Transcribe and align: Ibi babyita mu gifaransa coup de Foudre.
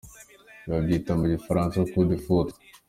Ibi 0.63 0.69
babyita 0.73 1.11
mu 1.19 1.25
gifaransa 1.33 1.77
coup 1.91 2.07
de 2.09 2.17
Foudre. 2.23 2.55